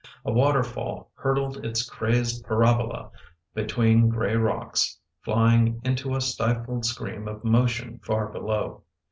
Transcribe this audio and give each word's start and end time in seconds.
A 0.25 0.31
waterfall 0.31 1.11
hurdled 1.13 1.63
its 1.63 1.87
crazed 1.87 2.43
parabola 2.47 3.11
between 3.53 4.09
gray 4.09 4.35
rocks, 4.35 4.97
flying 5.21 5.79
into 5.83 6.15
a 6.15 6.21
stifled 6.21 6.85
scream 6.85 7.27
of 7.27 7.43
motion 7.43 7.99
far 7.99 8.27
below. 8.29 8.81